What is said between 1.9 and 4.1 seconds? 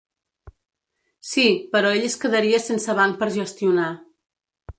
ell es quedaria sense banc per gestionar.